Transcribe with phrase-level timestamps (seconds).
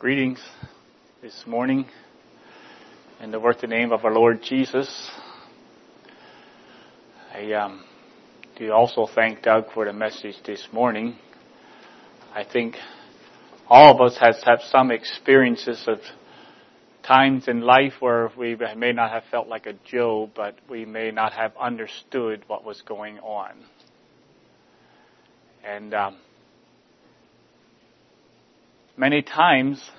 [0.00, 0.40] Greetings
[1.20, 1.84] this morning
[3.20, 5.10] in the worthy name of our Lord Jesus.
[7.34, 7.84] I um,
[8.56, 11.18] do also thank Doug for the message this morning.
[12.34, 12.76] I think
[13.68, 15.98] all of us has had some experiences of
[17.06, 21.10] times in life where we may not have felt like a Job, but we may
[21.10, 23.50] not have understood what was going on.
[25.62, 26.16] And um,
[28.96, 29.90] many times,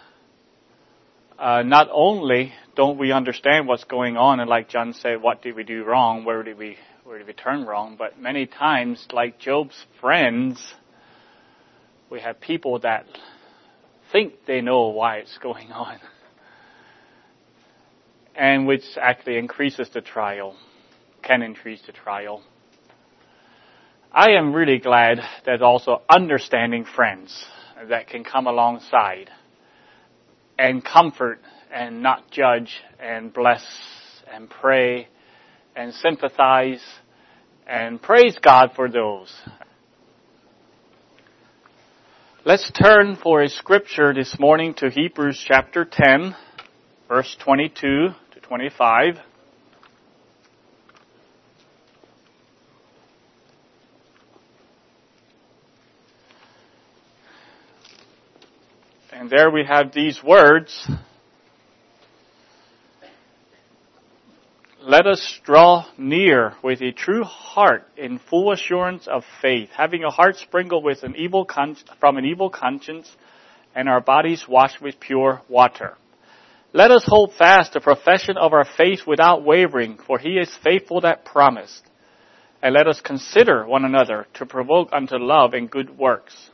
[1.41, 5.55] uh, not only don't we understand what's going on, and like John said, what did
[5.55, 6.23] we do wrong?
[6.23, 7.95] Where did we where did we turn wrong?
[7.97, 10.63] But many times, like Job's friends,
[12.11, 13.07] we have people that
[14.11, 15.97] think they know why it's going on,
[18.35, 20.55] and which actually increases the trial,
[21.23, 22.43] can increase the trial.
[24.13, 27.45] I am really glad there's also understanding friends
[27.89, 29.31] that can come alongside
[30.61, 31.39] and comfort
[31.73, 33.65] and not judge and bless
[34.31, 35.07] and pray
[35.75, 36.83] and sympathize
[37.65, 39.33] and praise God for those.
[42.45, 46.35] Let's turn for a scripture this morning to Hebrews chapter 10,
[47.07, 49.30] verse 22 to 25.
[59.21, 60.89] And there we have these words.
[64.81, 70.09] Let us draw near with a true heart in full assurance of faith, having a
[70.09, 73.15] heart sprinkled with an evil con- from an evil conscience
[73.75, 75.97] and our bodies washed with pure water.
[76.73, 81.01] Let us hold fast the profession of our faith without wavering, for he is faithful
[81.01, 81.83] that promised.
[82.59, 86.49] And let us consider one another to provoke unto love and good works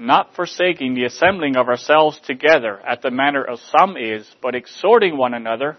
[0.00, 5.18] not forsaking the assembling of ourselves together, at the manner of some is, but exhorting
[5.18, 5.76] one another,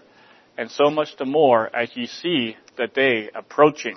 [0.56, 3.96] and so much the more as ye see the day approaching.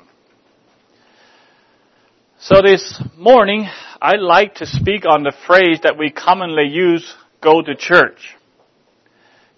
[2.40, 3.68] So this morning,
[4.02, 8.36] I'd like to speak on the phrase that we commonly use, go to church.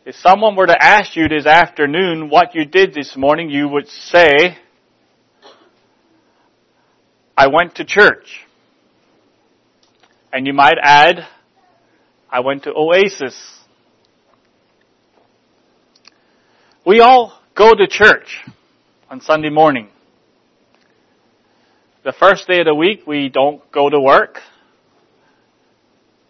[0.06, 3.88] If someone were to ask you this afternoon what you did this morning, you would
[3.88, 4.58] say,
[7.38, 8.47] I went to church.
[10.32, 11.26] And you might add,
[12.30, 13.36] I went to Oasis.
[16.86, 18.40] We all go to church
[19.10, 19.90] on Sunday morning.
[22.04, 24.40] The first day of the week, we don't go to work.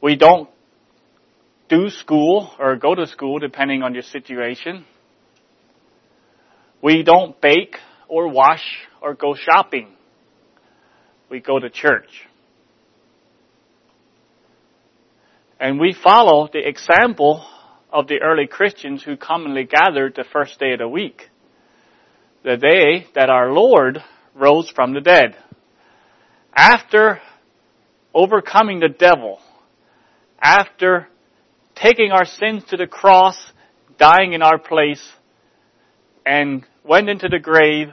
[0.01, 0.49] We don't
[1.69, 4.85] do school or go to school depending on your situation.
[6.81, 7.75] We don't bake
[8.07, 8.63] or wash
[9.01, 9.89] or go shopping.
[11.29, 12.09] We go to church.
[15.59, 17.45] And we follow the example
[17.91, 21.29] of the early Christians who commonly gathered the first day of the week.
[22.44, 24.03] The day that our Lord
[24.35, 25.35] rose from the dead.
[26.56, 27.22] After
[28.13, 29.40] overcoming the devil,
[30.40, 31.07] after
[31.75, 33.38] taking our sins to the cross,
[33.97, 35.12] dying in our place,
[36.25, 37.89] and went into the grave,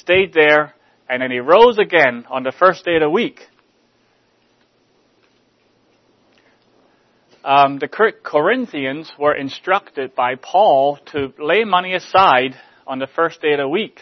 [0.00, 0.74] stayed there,
[1.08, 3.40] and then he rose again on the first day of the week.
[7.46, 7.86] Um, the
[8.24, 12.56] Corinthians were instructed by Paul to lay money aside
[12.88, 14.00] on the first day of the week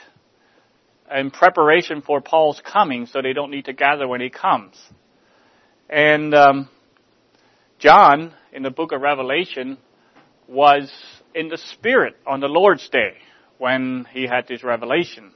[1.14, 4.76] in preparation for Paul's coming so they don't need to gather when he comes.
[5.90, 6.70] And um,
[7.78, 9.76] John, in the book of Revelation,
[10.48, 10.90] was
[11.34, 13.18] in the Spirit on the Lord's Day
[13.58, 15.32] when he had this revelation.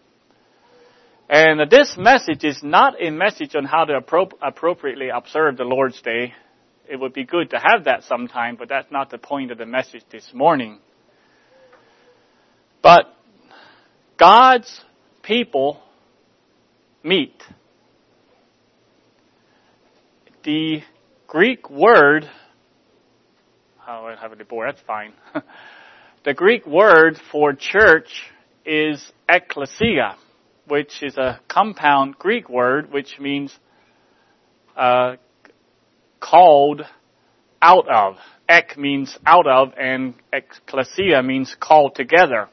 [1.28, 6.00] And this message is not a message on how to appro- appropriately observe the Lord's
[6.00, 6.32] Day
[6.88, 9.66] it would be good to have that sometime, but that's not the point of the
[9.66, 10.78] message this morning.
[12.82, 13.14] But
[14.16, 14.80] God's
[15.22, 15.80] people
[17.02, 17.42] meet.
[20.44, 20.80] The
[21.26, 22.28] Greek word,
[23.86, 25.12] oh, I have a board, that's fine.
[26.24, 28.08] the Greek word for church
[28.64, 30.16] is ecclesia,
[30.66, 33.54] which is a compound Greek word which means
[34.76, 35.16] uh,
[36.20, 36.82] called
[37.60, 38.16] out of.
[38.48, 42.48] Ek means out of, and ecclesia means called together.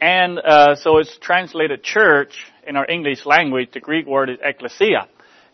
[0.00, 2.34] And uh, so it's translated church
[2.66, 3.70] in our English language.
[3.72, 5.08] The Greek word is ecclesia.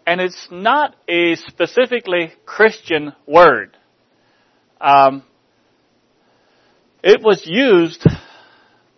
[0.06, 3.76] And it's not a specifically Christian word.
[4.80, 5.22] Um,
[7.02, 8.04] it was used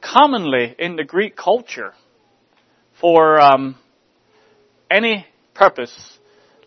[0.00, 1.92] commonly in the Greek culture
[3.00, 3.76] for um,
[4.90, 6.18] any purpose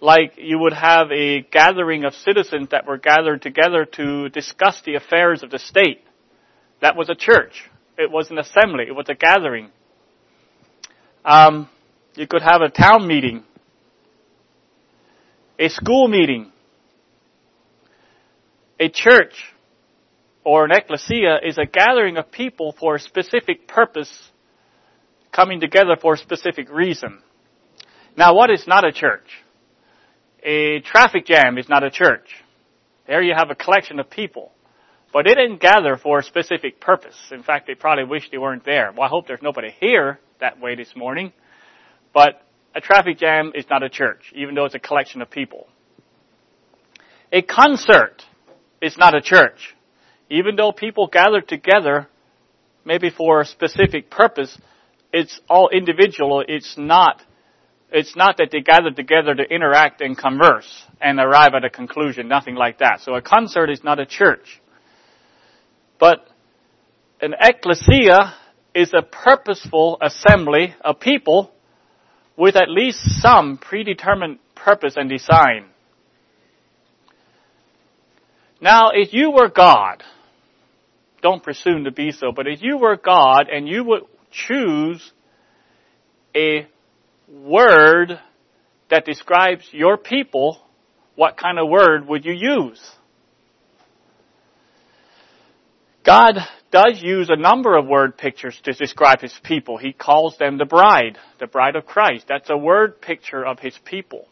[0.01, 4.95] like you would have a gathering of citizens that were gathered together to discuss the
[4.95, 6.01] affairs of the state.
[6.81, 7.69] That was a church.
[7.97, 8.85] It was an assembly.
[8.87, 9.71] It was a gathering.
[11.23, 11.69] Um,
[12.15, 13.43] you could have a town meeting,
[15.57, 16.51] a school meeting,
[18.79, 19.33] a church,
[20.43, 24.29] or an ecclesia is a gathering of people for a specific purpose,
[25.31, 27.21] coming together for a specific reason.
[28.17, 29.27] Now, what is not a church?
[30.43, 32.29] A traffic jam is not a church.
[33.07, 34.51] There you have a collection of people.
[35.11, 37.15] But they didn't gather for a specific purpose.
[37.31, 38.91] In fact, they probably wish they weren't there.
[38.91, 41.31] Well, I hope there's nobody here that way this morning.
[42.13, 42.41] But
[42.75, 45.67] a traffic jam is not a church, even though it's a collection of people.
[47.31, 48.23] A concert
[48.81, 49.75] is not a church.
[50.29, 52.07] Even though people gather together,
[52.83, 54.57] maybe for a specific purpose,
[55.13, 56.43] it's all individual.
[56.45, 57.21] It's not,
[57.95, 62.27] it's not that they gather together to interact and converse and arrive at a conclusion.
[62.27, 62.99] Nothing like that.
[62.99, 64.61] So a concert is not a church.
[65.97, 66.27] But
[67.21, 68.33] an ecclesia
[68.75, 71.51] is a purposeful assembly of people
[72.35, 75.67] with at least some predetermined purpose and design.
[78.59, 80.03] Now, if you were God,
[81.21, 84.01] don't presume to be so, but if you were God and you would
[84.31, 85.13] choose
[86.35, 86.67] a
[87.27, 88.19] word
[88.89, 90.59] that describes your people,
[91.15, 92.81] what kind of word would you use?
[96.05, 96.37] God
[96.71, 99.77] does use a number of word pictures to describe His people.
[99.77, 102.25] He calls them the bride, the bride of Christ.
[102.29, 104.27] That's a word picture of His people.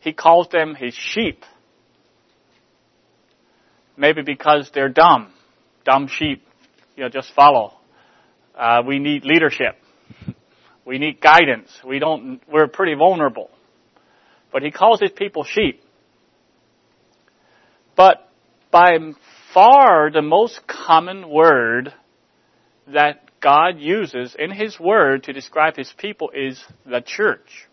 [0.00, 1.44] He calls them His sheep.
[3.96, 5.32] Maybe because they're dumb.
[5.84, 6.42] Dumb sheep.
[6.96, 7.74] You know, just follow.
[8.56, 9.76] Uh, we need leadership.
[10.86, 11.70] We need guidance.
[11.84, 13.50] We don't, we're pretty vulnerable.
[14.52, 15.82] But he calls his people sheep.
[17.96, 18.28] But
[18.70, 18.96] by
[19.52, 21.92] far the most common word
[22.86, 27.68] that God uses in His Word to describe His people is the church.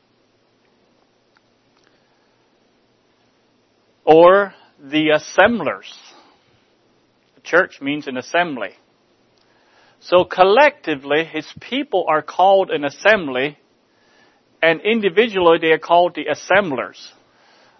[4.05, 5.91] Or the assemblers.
[7.35, 8.71] The church means an assembly.
[10.03, 13.57] So collectively, His people are called an assembly,
[14.61, 17.11] and individually they are called the assemblers.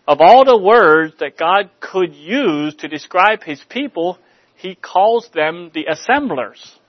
[0.07, 4.17] Of all the words that God could use to describe His people,
[4.55, 6.79] He calls them the assemblers.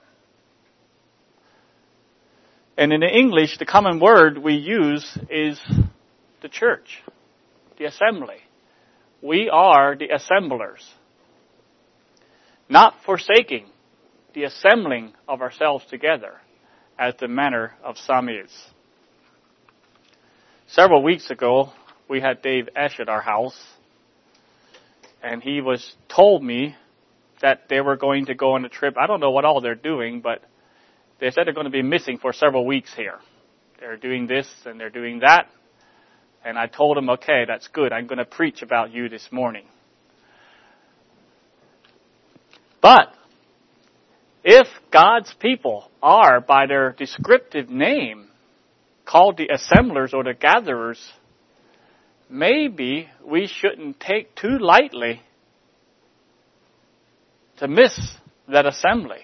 [2.79, 5.61] And in English, the common word we use is
[6.43, 7.03] the church,
[7.79, 8.39] the assembly.
[9.21, 10.85] We are the assemblers.
[12.69, 13.67] Not forsaking
[14.35, 16.35] the assembling of ourselves together,
[16.99, 18.51] as the manner of some is.
[20.67, 21.73] Several weeks ago,
[22.09, 23.59] we had Dave Esch at our house,
[25.23, 26.75] and he was told me
[27.41, 28.97] that they were going to go on a trip.
[28.99, 30.43] I don't know what all they're doing, but
[31.21, 33.19] they said they're going to be missing for several weeks here.
[33.79, 35.49] They're doing this and they're doing that.
[36.45, 37.93] And I told him, okay, that's good.
[37.93, 39.65] I'm going to preach about you this morning.
[42.81, 43.15] But
[44.44, 48.29] if God's people are by their descriptive name
[49.06, 51.00] called the assemblers or the gatherers,
[52.29, 55.23] maybe we shouldn't take too lightly
[57.57, 57.99] to miss
[58.49, 59.23] that assembly.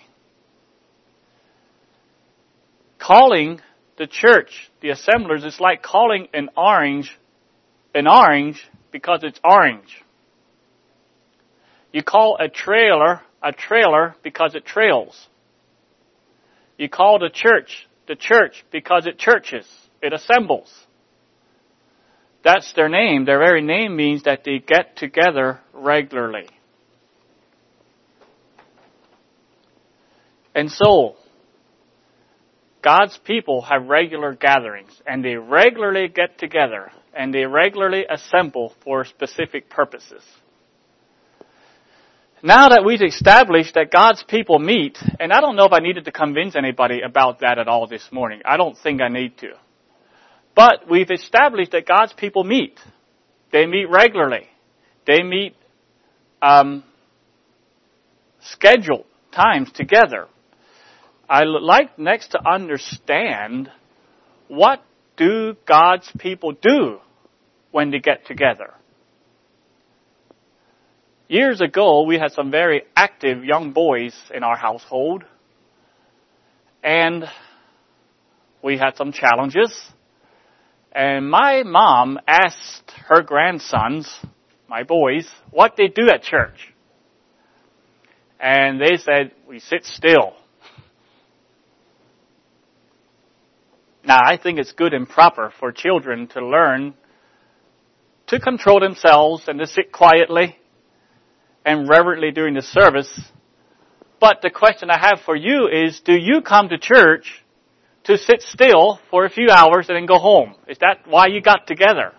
[2.99, 3.61] Calling
[3.99, 7.19] the church the assemblers is like calling an orange
[7.95, 10.03] an orange because it's orange.
[11.93, 15.29] You call a trailer a trailer because it trails.
[16.77, 19.67] You call the church the church because it churches.
[20.03, 20.69] It assembles.
[22.43, 23.25] That's their name.
[23.25, 26.49] Their very name means that they get together regularly.
[30.57, 31.15] And so,
[32.83, 39.05] God's people have regular gatherings, and they regularly get together, and they regularly assemble for
[39.05, 40.25] specific purposes.
[42.43, 46.07] Now that we've established that God's people meet, and I don't know if I needed
[46.07, 48.41] to convince anybody about that at all this morning.
[48.47, 49.51] I don't think I need to.
[50.55, 52.81] But we've established that God's people meet.
[53.53, 54.49] They meet regularly.
[55.07, 55.55] They meet
[56.41, 56.83] um,
[58.41, 60.27] scheduled times together.
[61.29, 63.71] I like next to understand
[64.49, 64.83] what
[65.19, 67.01] do God's people do
[67.71, 68.75] when they get together.
[71.31, 75.23] Years ago, we had some very active young boys in our household,
[76.83, 77.25] and
[78.65, 79.71] we had some challenges
[80.91, 84.13] And my mom asked her grandsons,
[84.69, 86.75] my boys, what they do at church.
[88.41, 90.33] And they said, we sit still.
[94.05, 96.95] Now, I think it's good and proper for children to learn
[98.27, 100.57] to control themselves and to sit quietly
[101.65, 103.11] and reverently during the service.
[104.21, 107.43] But the question I have for you is, do you come to church
[108.05, 110.55] to sit still for a few hours and then go home?
[110.69, 112.13] Is that why you got together?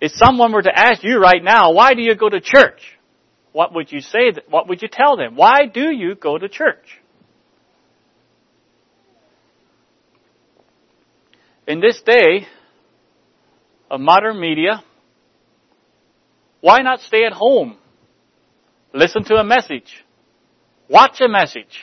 [0.00, 2.80] If someone were to ask you right now, why do you go to church?
[3.52, 4.32] What would you say?
[4.48, 5.36] What would you tell them?
[5.36, 7.00] Why do you go to church?
[11.66, 12.46] In this day
[13.90, 14.82] of modern media,
[16.60, 17.76] why not stay at home?
[18.92, 20.04] Listen to a message.
[20.88, 21.78] Watch a message.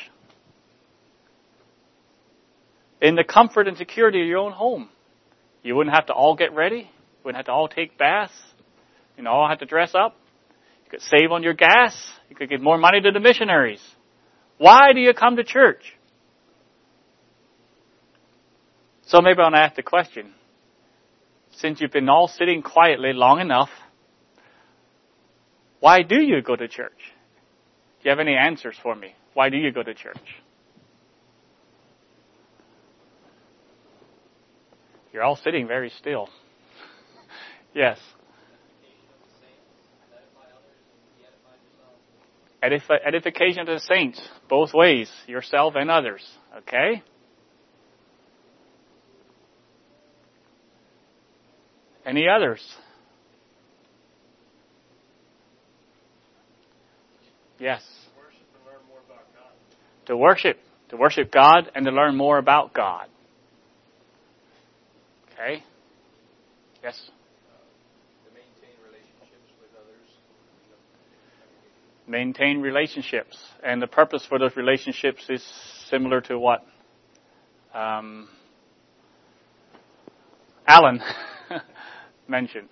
[3.01, 4.89] In the comfort and security of your own home.
[5.63, 6.79] You wouldn't have to all get ready.
[6.79, 8.33] You wouldn't have to all take baths.
[9.17, 10.15] You know, all have to dress up.
[10.85, 11.95] You could save on your gas.
[12.29, 13.81] You could give more money to the missionaries.
[14.57, 15.93] Why do you come to church?
[19.07, 20.33] So maybe I'll ask the question.
[21.51, 23.69] Since you've been all sitting quietly long enough,
[25.79, 26.97] why do you go to church?
[27.99, 29.13] Do you have any answers for me?
[29.33, 30.17] Why do you go to church?
[35.13, 36.29] You're all sitting very still.
[37.73, 37.99] yes.
[42.61, 46.27] edification of the saints, both ways, yourself and others.
[46.59, 47.03] Okay?
[52.05, 52.61] Any others?
[57.59, 57.83] Yes.
[60.05, 60.57] To worship,
[60.89, 63.07] to worship God and to learn more about God.
[65.33, 65.63] Okay?
[66.81, 67.09] Yes?
[68.33, 69.51] maintain relationships.
[69.59, 70.09] With others.
[72.07, 73.37] Maintain relationships.
[73.63, 75.43] And the purpose for those relationships is
[75.89, 76.65] similar to what
[77.73, 78.29] um,
[80.67, 81.01] Alan
[82.27, 82.69] mentioned,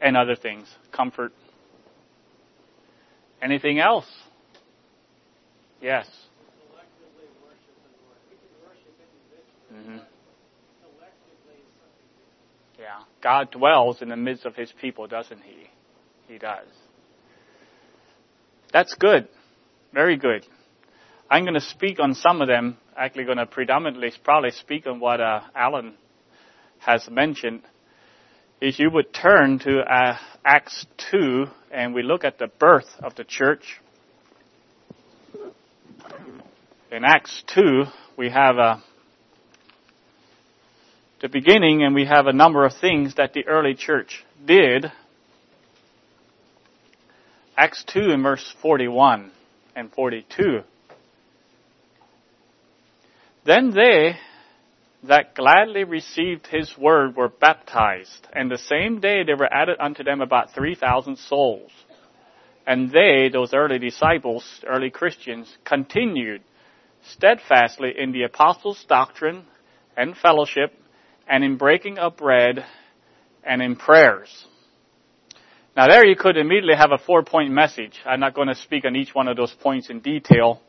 [0.00, 0.66] and other things.
[0.92, 1.32] Comfort.
[3.44, 4.06] Anything else?
[5.82, 6.08] Yes.
[9.70, 9.98] Mm-hmm.
[12.78, 13.00] Yeah.
[13.22, 15.68] God dwells in the midst of his people, doesn't he?
[16.26, 16.66] He does.
[18.72, 19.28] That's good.
[19.92, 20.46] Very good.
[21.28, 22.78] I'm going to speak on some of them.
[22.96, 25.96] Actually, going to predominantly probably speak on what uh, Alan
[26.78, 27.60] has mentioned.
[28.62, 33.16] If you would turn to uh, Acts 2 and we look at the birth of
[33.16, 33.80] the church.
[36.92, 37.82] In Acts 2,
[38.16, 38.76] we have uh,
[41.20, 44.92] the beginning and we have a number of things that the early church did
[47.56, 49.32] Acts 2 in verse 41
[49.74, 50.60] and 42.
[53.44, 54.16] Then they
[55.08, 60.02] that gladly received his word were baptized, and the same day there were added unto
[60.02, 61.70] them about 3,000 souls.
[62.66, 66.42] And they, those early disciples, early Christians, continued
[67.10, 69.44] steadfastly in the apostles' doctrine
[69.96, 70.72] and fellowship,
[71.28, 72.64] and in breaking of bread,
[73.44, 74.46] and in prayers.
[75.76, 77.98] Now there you could immediately have a four point message.
[78.06, 80.62] I'm not going to speak on each one of those points in detail.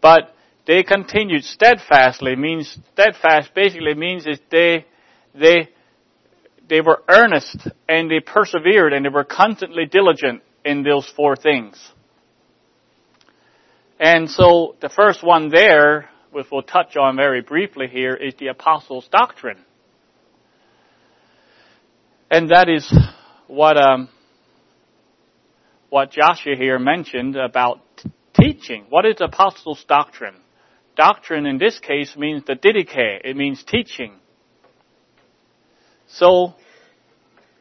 [0.00, 0.34] But
[0.66, 4.84] they continued steadfastly means steadfast basically means is they
[5.34, 5.68] they
[6.68, 11.76] they were earnest and they persevered and they were constantly diligent in those four things.
[14.00, 18.48] And so the first one there, which we'll touch on very briefly here, is the
[18.48, 19.64] apostles' doctrine.
[22.30, 22.92] And that is
[23.46, 24.08] what um,
[25.88, 28.86] what Joshua here mentioned about t- teaching.
[28.90, 30.34] What is apostles' doctrine?
[30.96, 33.20] Doctrine in this case means the didache.
[33.22, 34.14] It means teaching.
[36.08, 36.54] So,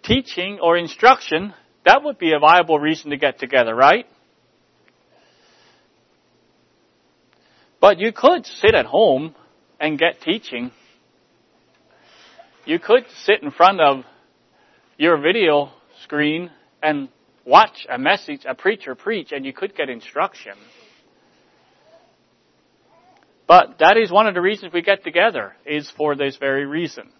[0.03, 4.05] teaching or instruction, that would be a viable reason to get together, right?
[7.81, 9.35] But you could sit at home
[9.79, 10.71] and get teaching.
[12.65, 14.05] You could sit in front of
[14.97, 15.71] your video
[16.03, 16.51] screen
[16.81, 17.09] and
[17.45, 20.53] watch a message, a preacher preach, and you could get instruction.
[23.47, 27.11] But that is one of the reasons we get together, is for this very reason.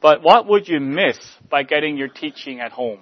[0.00, 1.18] But what would you miss
[1.50, 3.00] by getting your teaching at home?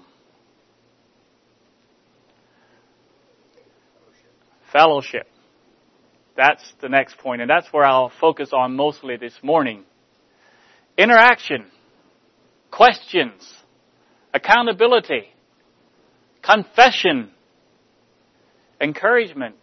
[4.73, 5.29] Fellowship.
[6.37, 9.85] That's the next point, and that's where I'll focus on mostly this morning.
[10.97, 11.67] Interaction,
[12.71, 13.53] questions,
[14.35, 15.29] accountability,
[16.43, 17.31] confession,
[18.81, 19.57] encouragement,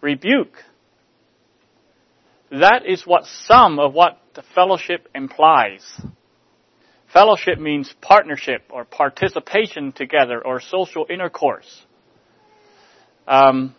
[0.00, 0.56] rebuke.
[2.50, 5.84] That is what some of what the fellowship implies.
[7.12, 11.84] Fellowship means partnership or participation together or social intercourse.
[13.26, 13.74] Um,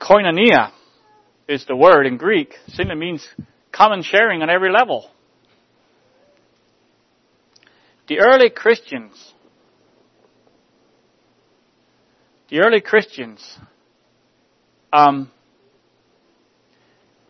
[0.00, 0.72] koinonia
[1.48, 2.54] is the word in Greek.
[2.68, 3.26] Simply means
[3.72, 5.10] common sharing on every level.
[8.08, 9.32] The early Christians,
[12.48, 13.58] the early Christians,
[14.92, 15.30] um,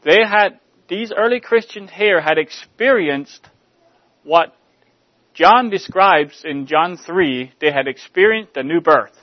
[0.04, 3.46] they had, these early Christians here had experienced
[4.24, 4.54] what
[5.34, 7.52] John describes in John 3.
[7.60, 9.16] They had experienced the new birth.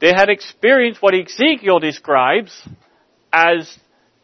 [0.00, 2.52] They had experienced what Ezekiel describes
[3.32, 3.76] as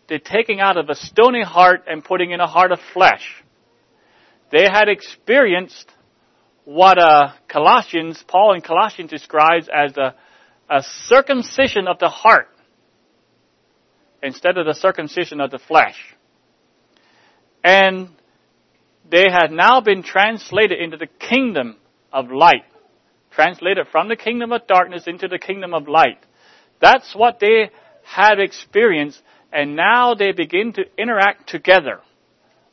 [0.08, 3.42] the taking out of a stony heart and putting in a heart of flesh.
[4.52, 5.90] They had experienced
[6.64, 10.14] what uh, Colossians, Paul in Colossians describes as a,
[10.70, 12.48] a circumcision of the heart
[14.24, 15.96] instead of the circumcision of the flesh.
[17.62, 18.08] And
[19.08, 21.76] they had now been translated into the kingdom
[22.12, 22.64] of light
[23.34, 26.18] translated from the kingdom of darkness into the kingdom of light.
[26.80, 27.70] That's what they
[28.04, 29.20] had experienced,
[29.52, 32.00] and now they begin to interact together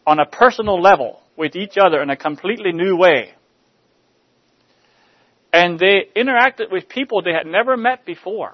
[0.05, 3.31] on a personal level with each other in a completely new way.
[5.53, 8.53] And they interacted with people they had never met before.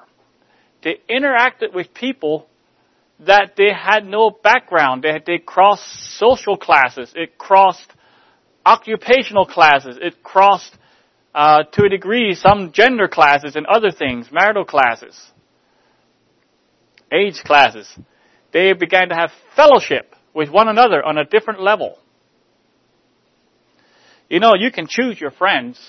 [0.83, 2.47] They interacted with people
[3.19, 5.03] that they had no background.
[5.03, 7.11] They, they crossed social classes.
[7.15, 7.91] It crossed
[8.65, 9.97] occupational classes.
[9.99, 10.77] It crossed
[11.33, 15.19] uh, to a degree, some gender classes and other things, marital classes,
[17.11, 17.91] age classes.
[18.51, 21.97] They began to have fellowship with one another on a different level.
[24.29, 25.79] You know, you can choose your friends.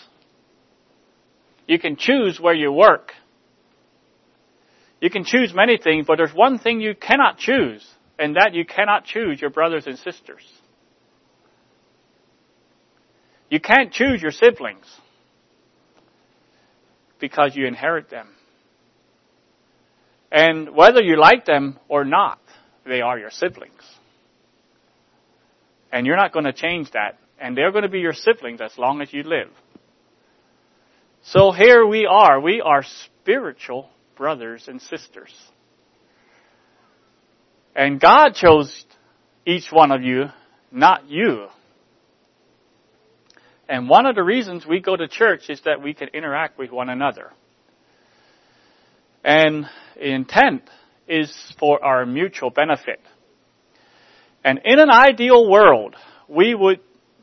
[1.67, 3.13] You can choose where you work.
[5.01, 7.87] You can choose many things, but there's one thing you cannot choose,
[8.19, 10.43] and that you cannot choose your brothers and sisters.
[13.49, 14.85] You can't choose your siblings
[17.21, 18.29] because you inherit them.
[20.31, 22.41] And whether you like them or not,
[22.85, 23.83] they are your siblings.
[25.91, 27.19] And you're not going to change that.
[27.41, 29.49] And they're going to be your siblings as long as you live.
[31.23, 32.41] So here we are.
[32.41, 35.33] We are spiritual brothers and sisters.
[37.75, 38.85] And God chose
[39.47, 40.27] each one of you,
[40.71, 41.47] not you.
[43.69, 46.71] And one of the reasons we go to church is that we can interact with
[46.71, 47.31] one another.
[49.25, 49.67] And
[50.01, 50.63] intent
[51.07, 53.01] is for our mutual benefit.
[54.43, 55.95] And in an ideal world,
[56.29, 56.81] we would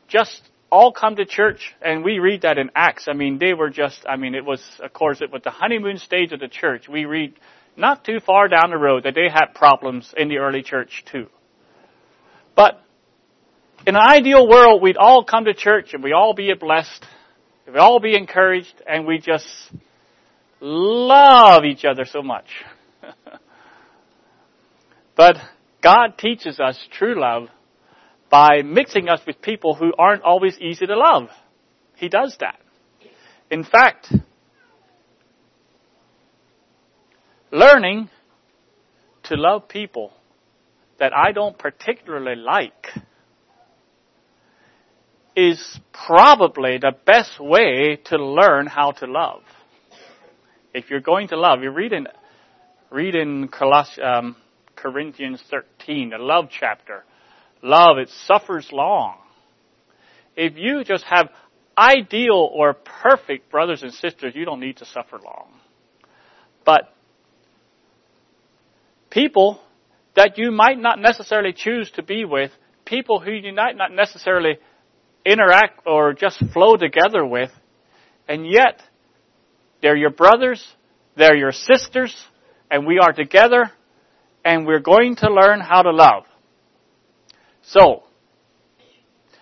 [0.08, 3.06] just all come to church and we read that in Acts.
[3.08, 5.98] I mean, they were just, I mean, it was, of course, it was the honeymoon
[5.98, 6.88] stage of the church.
[6.88, 7.34] We read
[7.76, 11.26] not too far down the road that they had problems in the early church too.
[12.54, 12.82] But
[13.86, 17.04] in an ideal world, we'd all come to church and we all be blessed,
[17.66, 19.46] we'd all be encouraged, and we just
[20.60, 22.46] love each other so much.
[25.16, 25.36] but
[25.82, 27.48] God teaches us true love
[28.30, 31.28] by mixing us with people who aren't always easy to love.
[31.96, 32.58] He does that.
[33.50, 34.12] In fact,
[37.50, 38.10] learning
[39.24, 40.12] to love people
[40.98, 42.88] that I don't particularly like
[45.36, 49.42] is probably the best way to learn how to love.
[50.72, 52.08] If you're going to love, you read in,
[52.90, 54.36] read in Coloss- um,
[54.74, 57.04] Corinthians 13, the love chapter.
[57.62, 59.16] Love, it suffers long.
[60.36, 61.28] If you just have
[61.76, 65.48] ideal or perfect brothers and sisters, you don't need to suffer long.
[66.64, 66.92] But
[69.10, 69.60] people
[70.14, 72.50] that you might not necessarily choose to be with,
[72.84, 74.58] people who you might not necessarily
[75.24, 77.50] interact or just flow together with,
[78.28, 78.80] and yet
[79.82, 80.66] they're your brothers,
[81.16, 82.14] they're your sisters,
[82.70, 83.70] and we are together,
[84.44, 86.24] and we're going to learn how to love.
[87.68, 88.04] So,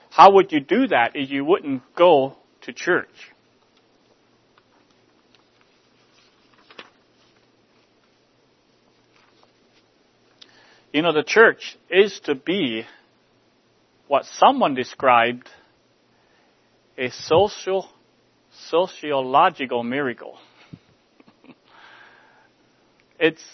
[0.09, 3.33] how would you do that if you wouldn't go to church?
[10.93, 12.87] You know, the church is to be
[14.07, 15.51] what someone described
[16.97, 17.91] a social,
[18.69, 20.39] sociological miracle.
[23.19, 23.45] it's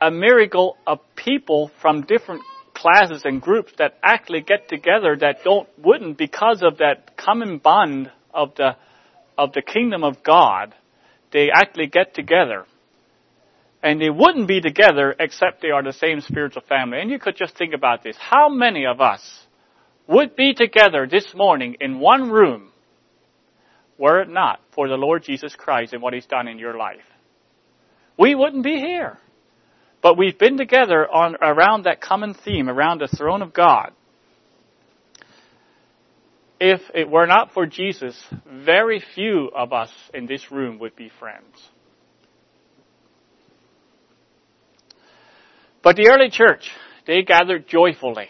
[0.00, 2.42] a miracle of people from different
[2.80, 8.10] classes and groups that actually get together that don't wouldn't because of that common bond
[8.32, 8.76] of the
[9.36, 10.74] of the kingdom of God.
[11.32, 12.66] They actually get together.
[13.82, 17.00] And they wouldn't be together except they are the same spiritual family.
[17.00, 18.16] And you could just think about this.
[18.18, 19.46] How many of us
[20.06, 22.72] would be together this morning in one room
[23.96, 27.04] were it not for the Lord Jesus Christ and what He's done in your life?
[28.18, 29.18] We wouldn't be here.
[30.02, 33.92] But we've been together on, around that common theme, around the throne of God.
[36.58, 41.10] If it were not for Jesus, very few of us in this room would be
[41.18, 41.56] friends.
[45.82, 46.70] But the early church,
[47.06, 48.28] they gathered joyfully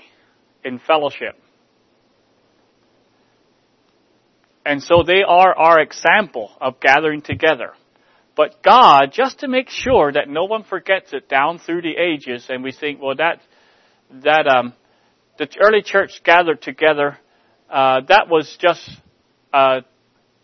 [0.65, 1.37] in fellowship.
[4.65, 7.73] And so they are our example of gathering together.
[8.41, 12.47] But God, just to make sure that no one forgets it down through the ages,
[12.49, 13.43] and we think, well, that
[14.23, 14.73] that um,
[15.37, 17.19] the early church gathered together,
[17.69, 18.81] uh, that was just
[19.53, 19.83] uh,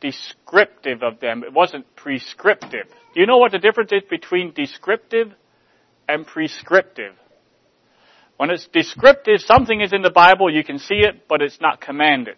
[0.02, 1.42] descriptive of them.
[1.42, 2.86] It wasn't prescriptive.
[3.14, 5.32] Do you know what the difference is between descriptive
[6.06, 7.14] and prescriptive?
[8.36, 11.80] When it's descriptive, something is in the Bible, you can see it, but it's not
[11.80, 12.36] commanded.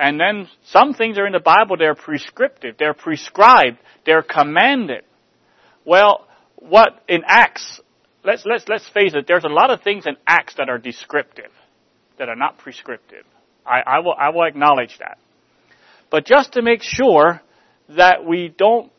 [0.00, 5.02] And then some things are in the Bible, they're prescriptive, they're prescribed, they're commanded.
[5.84, 7.82] Well, what in Acts,
[8.24, 11.50] let's, let's, let's face it, there's a lot of things in Acts that are descriptive,
[12.18, 13.26] that are not prescriptive.
[13.66, 15.18] I, I will, I will acknowledge that.
[16.10, 17.42] But just to make sure
[17.90, 18.90] that we don't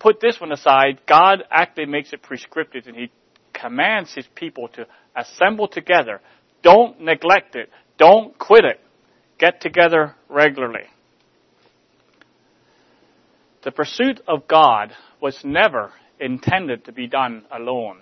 [0.00, 3.12] put this one aside, God actually makes it prescriptive and He
[3.52, 6.20] commands His people to assemble together.
[6.64, 7.70] Don't neglect it.
[7.96, 8.80] Don't quit it
[9.38, 10.86] get together regularly.
[13.64, 17.98] The pursuit of God was never intended to be done alone.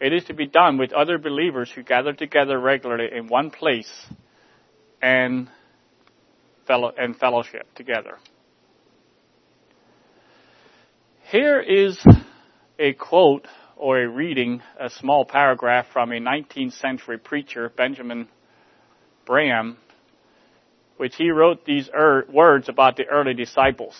[0.00, 3.90] It is to be done with other believers who gather together regularly in one place
[5.02, 5.48] and
[6.66, 8.16] fellow and fellowship together.
[11.30, 12.02] Here is
[12.78, 13.46] a quote
[13.76, 18.28] or a reading, a small paragraph from a 19th century preacher, Benjamin
[19.26, 19.76] Bram,
[21.00, 23.96] which he wrote these er- words about the early disciples.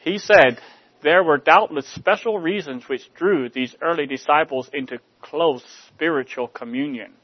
[0.00, 0.58] He said,
[1.02, 7.14] there were doubtless special reasons which drew these early disciples into close spiritual communion.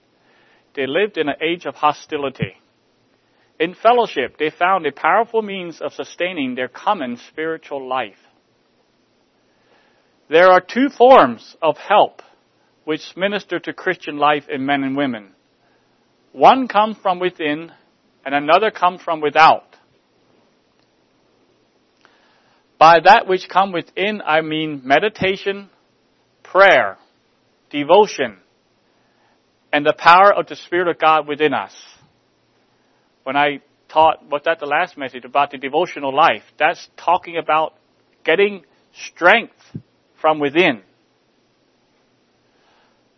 [0.74, 2.54] They lived in an age of hostility.
[3.60, 8.16] In fellowship, they found a powerful means of sustaining their common spiritual life.
[10.30, 12.22] There are two forms of help
[12.84, 15.35] which minister to Christian life in men and women.
[16.36, 17.72] One comes from within
[18.22, 19.64] and another comes from without.
[22.78, 25.70] By that which come within, I mean meditation,
[26.42, 26.98] prayer,
[27.70, 28.36] devotion,
[29.72, 31.72] and the power of the Spirit of God within us.
[33.22, 36.42] When I taught, was that the last message about the devotional life?
[36.58, 37.72] That's talking about
[38.24, 38.66] getting
[39.08, 39.56] strength
[40.20, 40.82] from within.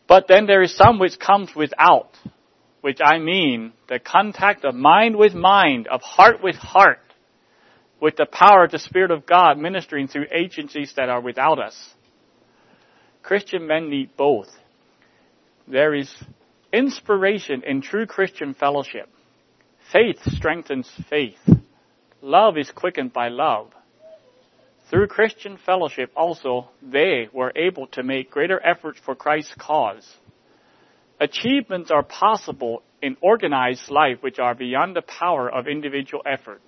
[0.07, 2.11] But then there is some which comes without
[2.88, 7.03] which I mean the contact of mind with mind, of heart with heart,
[8.01, 11.77] with the power of the Spirit of God ministering through agencies that are without us.
[13.22, 14.48] Christian men need both.
[15.66, 16.11] There is
[16.72, 19.11] inspiration in true Christian fellowship.
[19.92, 21.46] Faith strengthens faith.
[22.22, 23.68] Love is quickened by love.
[24.88, 30.11] Through Christian fellowship also, they were able to make greater efforts for Christ's cause
[31.20, 36.61] Achievements are possible in organized life which are beyond the power of individual effort.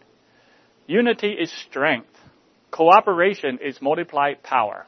[0.87, 2.09] Unity is strength.
[2.71, 4.87] Cooperation is multiplied power.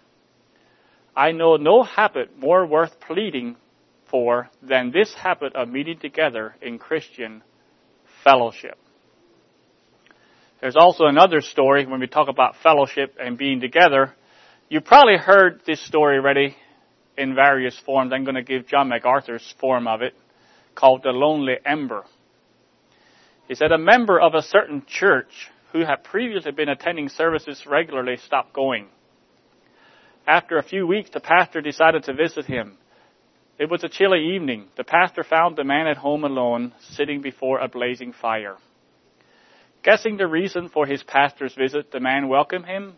[1.15, 3.57] I know no habit more worth pleading
[4.11, 7.43] for than this habit of meeting together in Christian
[8.25, 8.79] fellowship.
[10.61, 14.15] There's also another story when we talk about fellowship and being together.
[14.69, 16.57] You probably heard this story already
[17.23, 18.13] in various forms.
[18.13, 20.15] I'm going to give John MacArthur's form of it
[20.75, 22.05] called the Lonely Ember.
[23.47, 28.17] He said a member of a certain church who had previously been attending services regularly
[28.17, 28.89] stopped going.
[30.27, 32.77] After a few weeks, the pastor decided to visit him.
[33.59, 34.69] It was a chilly evening.
[34.77, 38.57] The pastor found the man at home alone, sitting before a blazing fire.
[39.85, 42.95] Guessing the reason for his pastor's visit, the man welcomed him,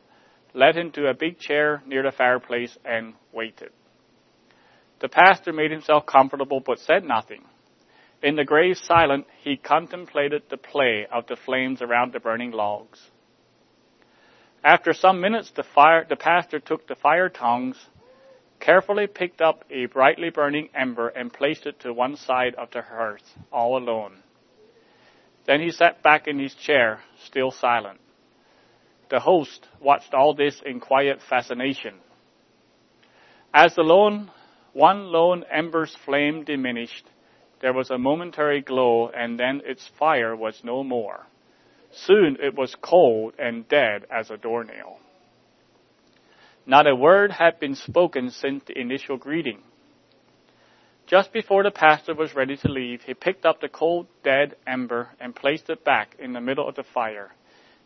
[0.54, 3.70] led him to a big chair near the fireplace, and waited.
[5.04, 7.44] The pastor made himself comfortable but said nothing.
[8.22, 13.10] In the grave silence, he contemplated the play of the flames around the burning logs.
[14.64, 17.76] After some minutes, the, fire, the pastor took the fire tongs,
[18.60, 22.80] carefully picked up a brightly burning ember, and placed it to one side of the
[22.80, 24.22] hearth, all alone.
[25.44, 28.00] Then he sat back in his chair, still silent.
[29.10, 31.96] The host watched all this in quiet fascination.
[33.52, 34.30] As the lone,
[34.74, 37.06] one lone ember's flame diminished,
[37.60, 41.26] there was a momentary glow, and then its fire was no more.
[41.92, 44.98] Soon it was cold and dead as a doornail.
[46.66, 49.62] Not a word had been spoken since the initial greeting.
[51.06, 55.10] Just before the pastor was ready to leave, he picked up the cold, dead ember
[55.20, 57.32] and placed it back in the middle of the fire.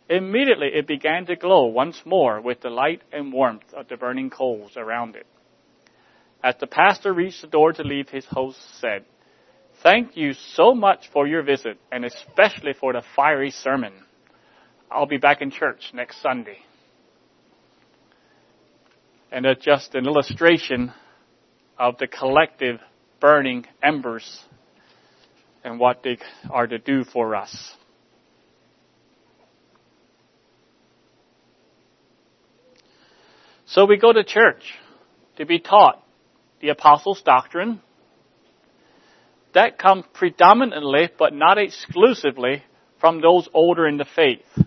[0.08, 4.30] Immediately it began to glow once more with the light and warmth of the burning
[4.30, 5.26] coals around it.
[6.42, 9.04] As the pastor reached the door to leave, his host said,
[9.82, 13.92] Thank you so much for your visit and especially for the fiery sermon.
[14.90, 16.58] I'll be back in church next Sunday.
[19.30, 20.92] And that's just an illustration
[21.78, 22.80] of the collective
[23.20, 24.44] burning embers
[25.62, 26.18] and what they
[26.50, 27.72] are to do for us.
[33.66, 34.62] So we go to church
[35.36, 36.02] to be taught
[36.60, 37.80] the apostles' doctrine.
[39.54, 42.62] That comes predominantly, but not exclusively,
[43.00, 44.66] from those older in the faith.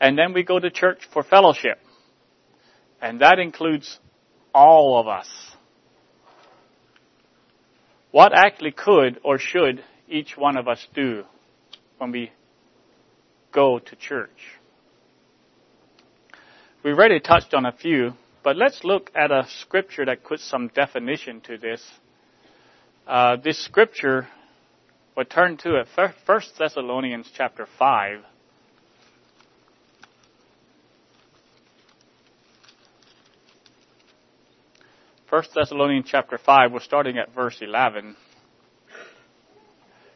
[0.00, 1.78] And then we go to church for fellowship.
[3.00, 3.98] And that includes
[4.54, 5.28] all of us.
[8.10, 11.24] What actually could or should each one of us do
[11.98, 12.32] when we
[13.52, 14.58] go to church?
[16.82, 18.14] We've already touched on a few,
[18.48, 21.84] but let's look at a scripture that puts some definition to this.
[23.06, 24.26] Uh, this scripture,
[25.14, 25.86] we'll turn to it.
[26.24, 28.20] First Thessalonians chapter 5.
[35.28, 38.16] First Thessalonians chapter 5, we're starting at verse 11.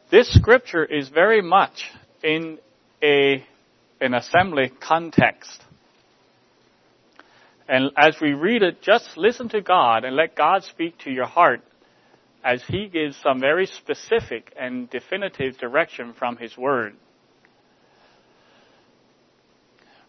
[0.09, 1.83] This scripture is very much
[2.23, 2.57] in
[3.03, 3.45] a,
[4.01, 5.61] an assembly context.
[7.67, 11.25] And as we read it, just listen to God and let God speak to your
[11.25, 11.61] heart
[12.43, 16.95] as He gives some very specific and definitive direction from His Word.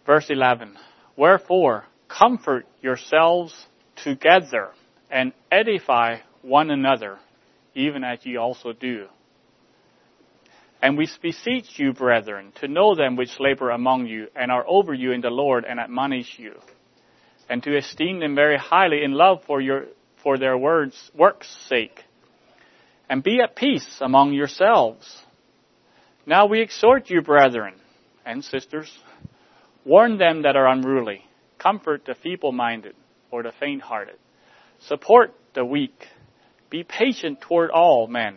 [0.05, 0.77] Verse 11.
[1.17, 4.71] Wherefore, comfort yourselves together
[5.11, 7.19] and edify one another,
[7.75, 9.07] even as ye also do.
[10.83, 14.93] And we beseech you, brethren, to know them which labor among you, and are over
[14.93, 16.61] you in the Lord, and admonish you,
[17.48, 19.87] and to esteem them very highly in love for your
[20.22, 22.04] for their words works' sake.
[23.09, 25.22] And be at peace among yourselves.
[26.26, 27.74] Now we exhort you, brethren
[28.24, 28.90] and sisters,
[29.85, 31.26] warn them that are unruly,
[31.59, 32.94] comfort the feeble minded
[33.30, 34.16] or the faint hearted
[34.88, 36.09] Support the weak.
[36.68, 38.37] Be patient toward all men.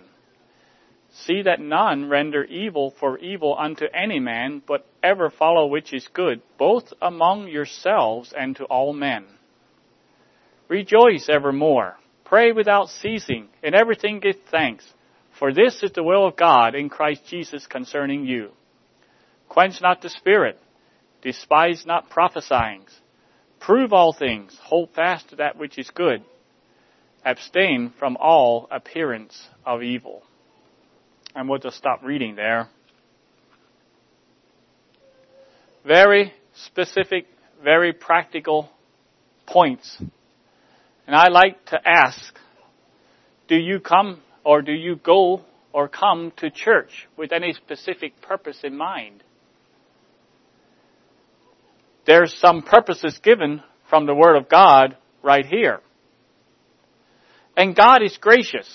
[1.25, 6.07] See that none render evil for evil unto any man, but ever follow which is
[6.13, 9.25] good, both among yourselves and to all men.
[10.67, 11.97] Rejoice evermore.
[12.23, 13.47] Pray without ceasing.
[13.63, 14.85] In everything give thanks.
[15.39, 18.51] For this is the will of God in Christ Jesus concerning you.
[19.49, 20.59] Quench not the spirit.
[21.21, 22.85] Despise not prophesying.
[23.59, 24.57] Prove all things.
[24.63, 26.23] Hold fast to that which is good
[27.27, 30.23] abstain from all appearance of evil.
[31.37, 32.67] And we'll just stop reading there.
[35.85, 36.33] Very
[36.65, 37.27] specific,
[37.63, 38.71] very practical
[39.45, 40.01] points.
[41.05, 42.33] And I like to ask,
[43.47, 48.57] do you come or do you go or come to church with any specific purpose
[48.63, 49.23] in mind?
[52.07, 55.81] There's some purposes given from the Word of God right here.
[57.55, 58.67] And God is gracious.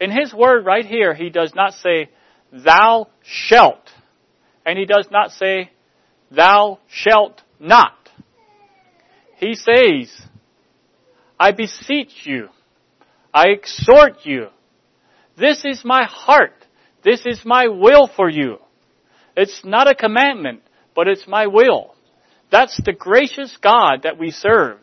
[0.00, 2.10] In His word right here, He does not say,
[2.52, 3.90] thou shalt.
[4.64, 5.70] And He does not say,
[6.30, 7.94] thou shalt not.
[9.36, 10.10] He says,
[11.38, 12.48] I beseech you.
[13.32, 14.48] I exhort you.
[15.38, 16.54] This is my heart.
[17.04, 18.58] This is my will for you.
[19.36, 20.60] It's not a commandment,
[20.94, 21.94] but it's my will.
[22.50, 24.78] That's the gracious God that we serve.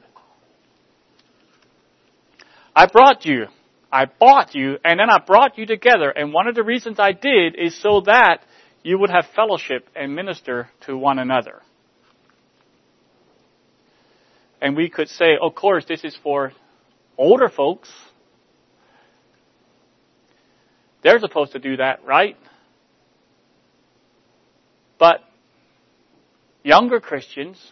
[2.75, 3.47] I brought you.
[3.91, 6.09] I bought you and then I brought you together.
[6.09, 8.39] And one of the reasons I did is so that
[8.83, 11.61] you would have fellowship and minister to one another.
[14.61, 16.51] And we could say, of course, this is for
[17.17, 17.89] older folks.
[21.03, 22.37] They're supposed to do that, right?
[24.99, 25.21] But
[26.63, 27.71] younger Christians,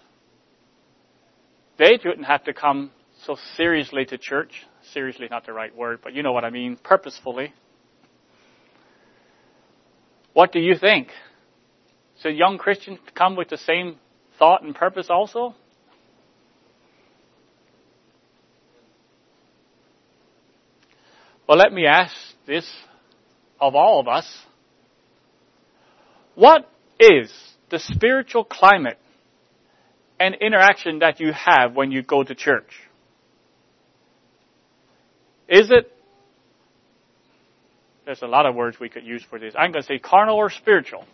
[1.78, 2.92] they shouldn't have to come
[3.26, 4.64] so seriously to church.
[4.94, 7.54] Seriously, not the right word, but you know what I mean, purposefully.
[10.34, 11.10] What do you think?
[12.22, 13.98] Should young Christians come with the same
[14.38, 15.56] thought and purpose also?
[21.48, 22.14] Well, let me ask
[22.48, 22.70] this
[23.60, 24.28] of all of us.
[26.34, 26.70] What
[27.00, 27.32] is
[27.70, 28.98] the spiritual climate
[30.20, 32.72] and interaction that you have when you go to church?
[35.48, 35.92] Is it,
[38.06, 39.54] there's a lot of words we could use for this.
[39.58, 41.06] I'm going to say carnal or spiritual.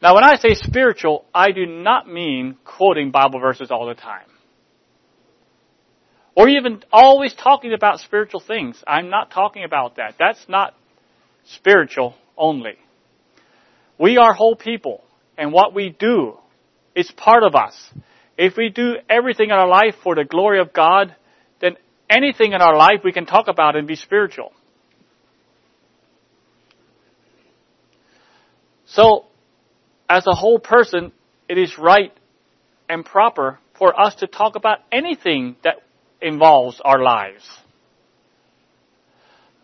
[0.00, 4.26] Now when I say spiritual, I do not mean quoting Bible verses all the time.
[6.36, 8.80] Or even always talking about spiritual things.
[8.86, 10.14] I'm not talking about that.
[10.20, 10.74] That's not
[11.46, 12.76] spiritual only.
[13.98, 15.02] We are whole people,
[15.36, 16.38] and what we do
[16.94, 17.74] is part of us.
[18.36, 21.16] If we do everything in our life for the glory of God,
[22.10, 24.52] anything in our life we can talk about and be spiritual.
[28.86, 29.26] So,
[30.08, 31.12] as a whole person,
[31.48, 32.12] it is right
[32.88, 35.76] and proper for us to talk about anything that
[36.20, 37.44] involves our lives.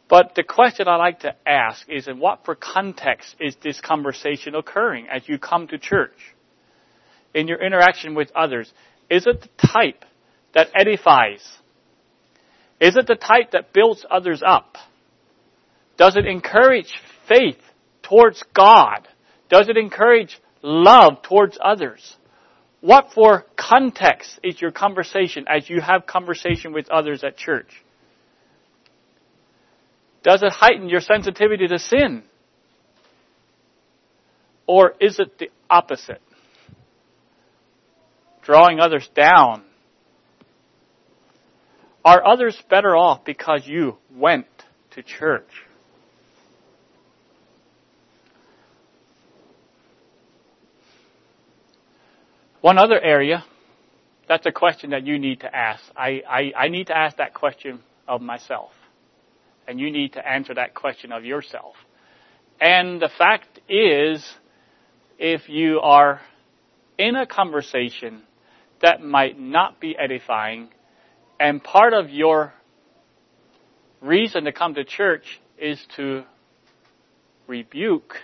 [0.09, 4.55] But the question I like to ask is in what for context is this conversation
[4.55, 6.35] occurring as you come to church?
[7.33, 8.73] In your interaction with others,
[9.11, 10.05] is it the type
[10.53, 11.43] that edifies?
[12.81, 14.77] Is it the type that builds others up?
[15.97, 16.93] Does it encourage
[17.29, 17.59] faith
[18.03, 19.09] towards God?
[19.49, 22.17] Does it encourage love towards others?
[22.81, 27.69] What for context is your conversation as you have conversation with others at church?
[30.23, 32.25] Does it heighten your sensitivity to sin?
[34.67, 36.23] Or is it the opposite?
[38.43, 39.63] Drawing others down.
[42.05, 44.47] Are others better off because you went
[44.91, 45.49] to church?
[52.61, 53.45] One other area,
[54.29, 55.83] that's a question that you need to ask.
[55.97, 58.71] I, I, I need to ask that question of myself.
[59.67, 61.75] And you need to answer that question of yourself.
[62.61, 64.25] And the fact is,
[65.19, 66.21] if you are
[66.99, 68.23] in a conversation
[68.81, 70.69] that might not be edifying,
[71.39, 72.53] and part of your
[74.01, 76.25] reason to come to church is to
[77.47, 78.17] rebuke,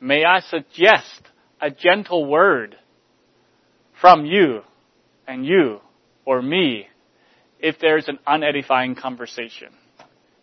[0.00, 1.22] may I suggest
[1.60, 2.76] a gentle word
[4.00, 4.60] from you
[5.26, 5.80] and you
[6.24, 6.88] or me
[7.58, 9.68] if there's an unedifying conversation.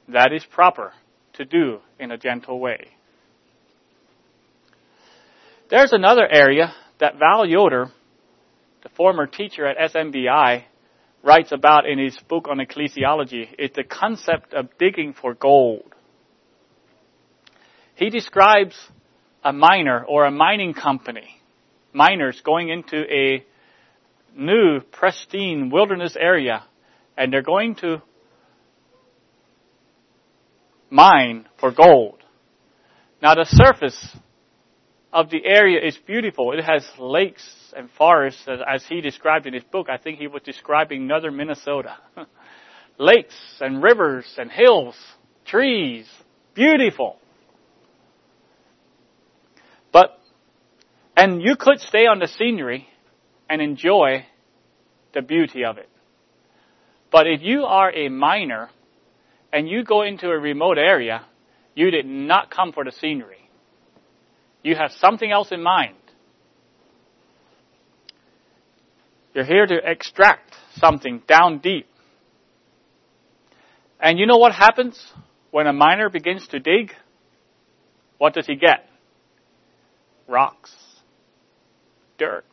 [0.08, 0.94] That is proper
[1.34, 2.88] to do in a gentle way.
[5.70, 7.92] There's another area that Val Yoder,
[8.84, 10.64] the former teacher at SMBI,
[11.24, 13.48] writes about in his book on ecclesiology.
[13.58, 15.94] is the concept of digging for gold.
[17.96, 18.76] He describes
[19.44, 21.42] a miner or a mining company,
[21.94, 23.46] miners going into a
[24.36, 26.64] new, pristine wilderness area,
[27.18, 28.02] and they're going to
[30.90, 32.24] mine for gold.
[33.22, 34.18] Now the surface
[35.14, 36.54] of the area is beautiful.
[36.54, 37.44] It has lakes
[37.76, 39.88] and forests, as he described in his book.
[39.90, 41.98] I think he was describing northern Minnesota.
[42.98, 44.96] lakes and rivers and hills,
[45.46, 46.08] trees,
[46.54, 47.18] beautiful.
[49.92, 50.20] But,
[51.18, 52.88] and you could stay on the scenery
[53.50, 54.26] and enjoy
[55.14, 55.90] the beauty of it.
[57.12, 58.70] But if you are a miner
[59.52, 61.26] and you go into a remote area,
[61.76, 63.41] you did not come for the scenery.
[64.64, 65.96] You have something else in mind.
[69.34, 71.88] You're here to extract something down deep.
[74.00, 75.02] And you know what happens
[75.52, 76.92] when a miner begins to dig?
[78.18, 78.88] What does he get?
[80.28, 80.76] Rocks.
[82.18, 82.46] Dirt.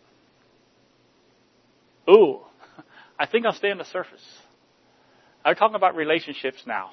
[2.08, 2.40] Ooh,
[3.18, 4.24] I think I'll stay on the surface.
[5.44, 6.90] I'm talking about relationships now.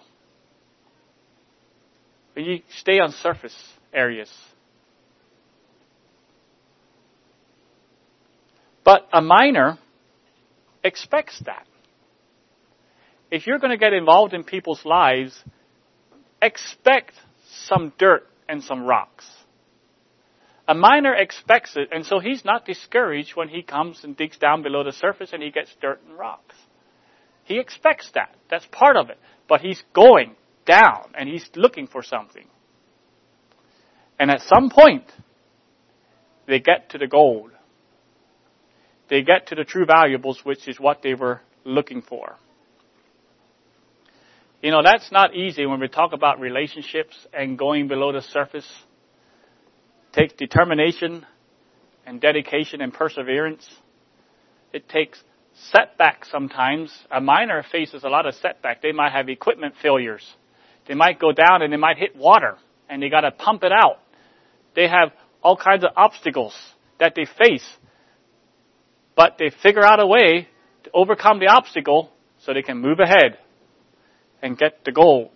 [2.34, 3.56] When you stay on surface
[3.94, 4.30] areas.
[8.86, 9.78] But a miner
[10.84, 11.68] expects that.
[13.32, 15.44] If you're going to get involved in people's lives,
[16.42, 17.14] expect
[17.66, 19.26] some dirt and some rocks.
[20.68, 24.64] A miner expects it, and so he's not discouraged when he comes and digs down
[24.64, 26.56] below the surface and he gets dirt and rocks.
[27.44, 28.36] He expects that.
[28.50, 29.20] That's part of it.
[29.48, 32.48] But he's going down and he's looking for something.
[34.20, 35.12] And at some point,
[36.48, 37.52] they get to the gold.
[39.10, 42.36] They get to the true valuables, which is what they were looking for.
[44.62, 48.68] You know, that's not easy when we talk about relationships and going below the surface.
[50.12, 51.26] It takes determination
[52.06, 53.68] and dedication and perseverance.
[54.74, 55.22] It takes
[55.72, 56.92] setbacks sometimes.
[57.12, 58.82] A miner faces a lot of setback.
[58.82, 60.26] They might have equipment failures.
[60.88, 62.58] They might go down and they might hit water
[62.90, 64.00] and they gotta pump it out.
[64.76, 66.56] They have all kinds of obstacles
[67.00, 67.66] that they face.
[69.16, 70.48] But they figure out a way
[70.84, 73.38] to overcome the obstacle so they can move ahead
[74.42, 75.32] and get the goal.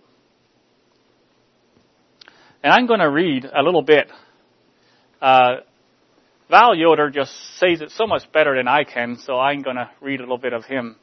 [2.62, 4.10] And I'm going to read a little bit.
[5.20, 5.56] Uh,
[6.50, 9.90] Val Yoder just says it so much better than I can, so I'm going to
[10.00, 10.96] read a little bit of him.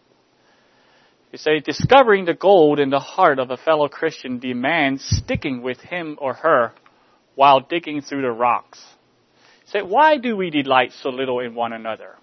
[1.31, 5.79] He says, discovering the gold in the heart of a fellow Christian demands sticking with
[5.79, 6.73] him or her
[7.35, 8.83] while digging through the rocks.
[9.65, 12.15] He said, why do we delight so little in one another?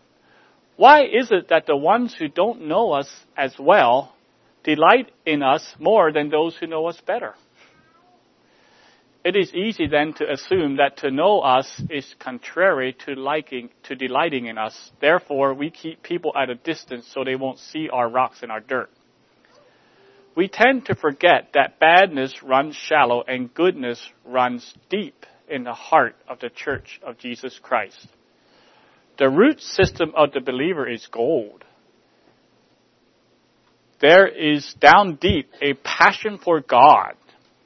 [0.77, 4.14] Why is it that the ones who don't know us as well
[4.64, 7.35] delight in us more than those who know us better.
[9.25, 13.95] It is easy then to assume that to know us is contrary to liking, to
[13.95, 14.91] delighting in us.
[15.01, 18.61] Therefore, we keep people at a distance so they won't see our rocks and our
[18.61, 18.91] dirt.
[20.37, 26.16] We tend to forget that badness runs shallow and goodness runs deep in the heart
[26.29, 28.09] of the church of Jesus Christ.
[29.18, 31.64] The root system of the believer is gold
[34.04, 37.14] there is down deep a passion for God.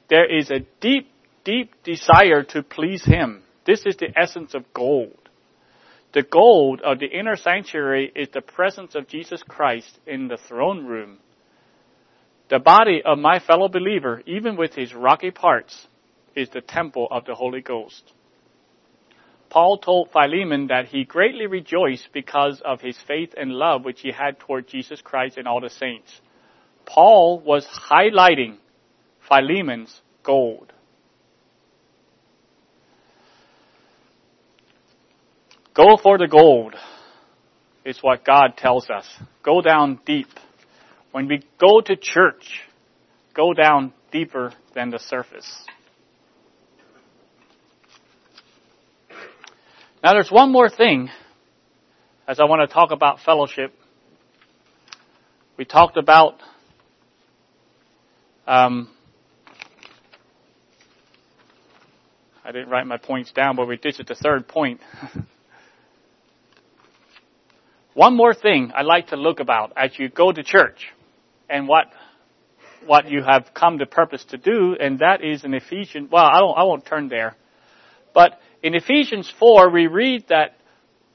[0.09, 1.11] There is a deep,
[1.43, 3.43] deep desire to please Him.
[3.65, 5.17] This is the essence of gold.
[6.13, 10.85] The gold of the inner sanctuary is the presence of Jesus Christ in the throne
[10.85, 11.17] room.
[12.49, 15.87] The body of my fellow believer, even with his rocky parts,
[16.35, 18.13] is the temple of the Holy Ghost.
[19.49, 24.11] Paul told Philemon that he greatly rejoiced because of his faith and love which he
[24.11, 26.21] had toward Jesus Christ and all the saints.
[26.85, 28.57] Paul was highlighting
[29.27, 30.71] Philemon's gold.
[35.73, 36.75] Go for the gold
[37.85, 39.05] is what God tells us.
[39.43, 40.27] Go down deep.
[41.11, 42.61] When we go to church,
[43.33, 45.65] go down deeper than the surface.
[50.01, 51.09] Now there's one more thing
[52.25, 53.73] as I want to talk about fellowship.
[55.57, 56.35] We talked about
[58.47, 58.89] um,
[62.45, 64.79] I didn't write my points down, but we did it the third point.
[67.93, 70.87] One more thing I'd like to look about as you go to church
[71.49, 71.87] and what
[72.85, 76.09] what you have come to purpose to do, and that is in Ephesians.
[76.09, 76.57] Well, I don't.
[76.57, 77.35] I won't turn there,
[78.13, 80.55] but in Ephesians four we read that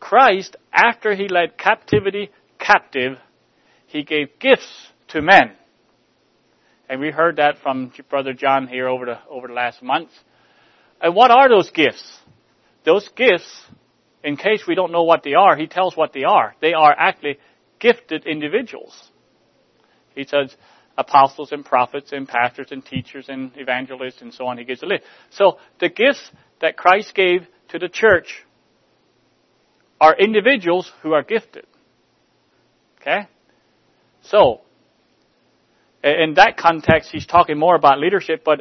[0.01, 3.19] Christ, after he led captivity captive,
[3.87, 5.53] he gave gifts to men.
[6.89, 10.11] And we heard that from Brother John here over the, over the last month.
[11.01, 12.19] And what are those gifts?
[12.85, 13.51] Those gifts,
[14.23, 16.55] in case we don't know what they are, he tells what they are.
[16.61, 17.39] They are actually
[17.79, 19.11] gifted individuals.
[20.15, 20.55] He says
[20.97, 24.59] apostles and prophets and pastors and teachers and evangelists and so on.
[24.59, 25.05] He gives a list.
[25.31, 26.31] So the gifts
[26.65, 28.43] that Christ gave to the church
[30.01, 31.67] are individuals who are gifted.
[33.01, 33.29] Okay?
[34.23, 34.63] So,
[36.03, 38.61] in that context, he's talking more about leadership, but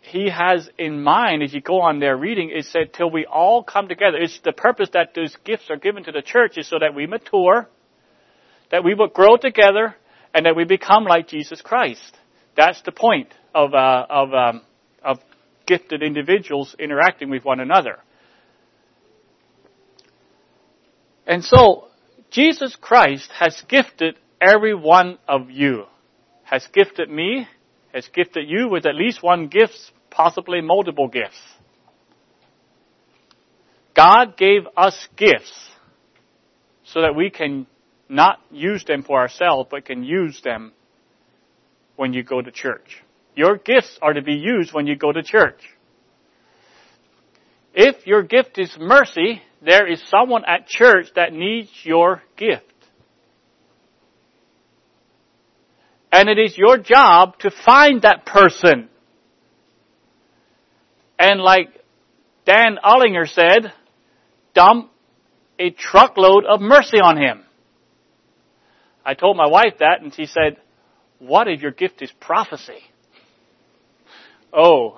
[0.00, 3.64] he has in mind, as you go on there reading, it said, till we all
[3.64, 4.16] come together.
[4.16, 7.08] It's the purpose that those gifts are given to the church is so that we
[7.08, 7.68] mature,
[8.70, 9.96] that we will grow together,
[10.32, 12.16] and that we become like Jesus Christ.
[12.56, 14.62] That's the point of, uh, of, um,
[15.02, 15.18] of
[15.66, 17.98] gifted individuals interacting with one another.
[21.26, 21.88] And so,
[22.30, 25.86] Jesus Christ has gifted every one of you
[26.44, 27.48] has gifted me,
[27.92, 29.74] has gifted you with at least one gift,
[30.10, 31.40] possibly multiple gifts.
[33.96, 35.52] God gave us gifts
[36.84, 37.66] so that we can
[38.08, 40.72] not use them for ourselves, but can use them
[41.96, 43.02] when you go to church.
[43.34, 45.60] Your gifts are to be used when you go to church.
[47.74, 52.62] If your gift is mercy, there is someone at church that needs your gift.
[56.12, 58.88] And it is your job to find that person.
[61.18, 61.70] And like
[62.46, 63.72] Dan Ollinger said,
[64.54, 64.92] dump
[65.58, 67.44] a truckload of mercy on him.
[69.04, 70.58] I told my wife that and she said,
[71.18, 72.80] what if your gift is prophecy?
[74.54, 74.96] Oh.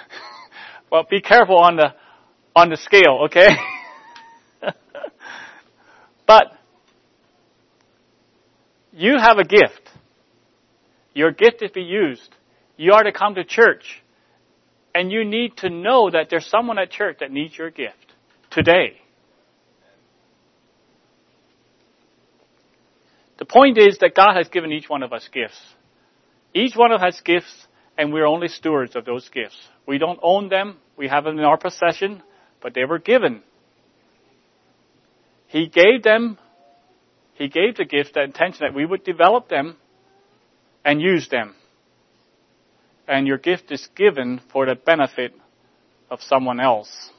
[0.90, 1.94] well, be careful on the,
[2.56, 3.48] on the scale, okay?
[6.30, 6.52] But,
[8.92, 9.90] you have a gift.
[11.12, 12.32] Your gift is to be used.
[12.76, 14.00] You are to come to church.
[14.94, 18.14] And you need to know that there's someone at church that needs your gift
[18.52, 19.00] today.
[23.40, 25.60] The point is that God has given each one of us gifts.
[26.54, 27.66] Each one of us has gifts,
[28.00, 29.58] and we're only stewards of those gifts.
[29.86, 32.22] We don't own them, we have them in our possession,
[32.62, 33.42] but they were given.
[35.48, 36.38] He gave them,
[37.34, 39.76] He gave the gifts the intention that we would develop them
[40.82, 41.54] and use them.
[43.06, 45.34] And your gift is given for the benefit
[46.10, 47.10] of someone else.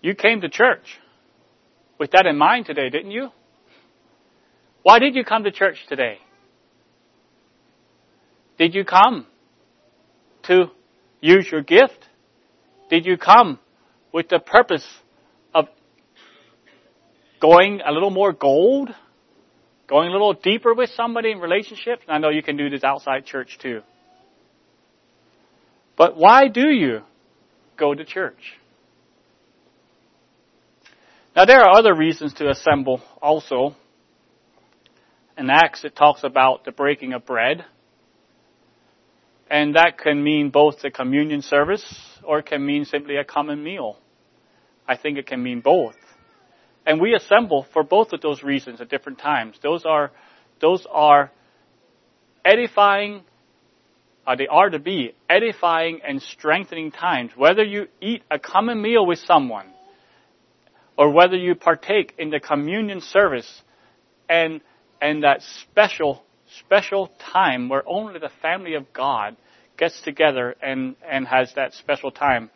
[0.00, 0.98] You came to church
[1.98, 3.28] with that in mind today, didn't you?
[4.82, 6.20] Why did you come to church today?
[8.60, 9.24] Did you come
[10.42, 10.66] to
[11.22, 12.06] use your gift?
[12.90, 13.58] Did you come
[14.12, 14.86] with the purpose
[15.54, 15.68] of
[17.40, 18.90] going a little more gold?
[19.88, 22.02] Going a little deeper with somebody in relationships?
[22.06, 23.80] I know you can do this outside church too.
[25.96, 27.00] But why do you
[27.78, 28.58] go to church?
[31.34, 33.74] Now there are other reasons to assemble also.
[35.38, 37.64] In Acts it talks about the breaking of bread.
[39.50, 41.84] And that can mean both the communion service
[42.22, 43.98] or it can mean simply a common meal.
[44.86, 45.96] I think it can mean both.
[46.86, 49.56] And we assemble for both of those reasons at different times.
[49.62, 50.12] Those are,
[50.60, 51.30] those are
[52.44, 53.22] edifying,
[54.26, 57.32] uh, they are to be edifying and strengthening times.
[57.36, 59.66] Whether you eat a common meal with someone,
[60.96, 63.62] or whether you partake in the communion service
[64.28, 64.60] and,
[65.00, 66.22] and that special,
[66.58, 69.36] special time where only the family of God
[69.78, 72.50] gets together and, and has that special time,